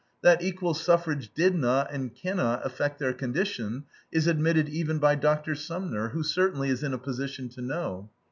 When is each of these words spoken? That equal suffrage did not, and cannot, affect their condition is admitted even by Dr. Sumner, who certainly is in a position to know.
That 0.23 0.41
equal 0.41 0.73
suffrage 0.73 1.31
did 1.35 1.53
not, 1.53 1.91
and 1.93 2.11
cannot, 2.15 2.65
affect 2.65 2.97
their 2.97 3.13
condition 3.13 3.83
is 4.11 4.25
admitted 4.25 4.67
even 4.67 4.97
by 4.97 5.13
Dr. 5.13 5.53
Sumner, 5.53 6.09
who 6.09 6.23
certainly 6.23 6.69
is 6.69 6.81
in 6.81 6.91
a 6.95 6.97
position 6.97 7.49
to 7.49 7.61
know. 7.61 8.09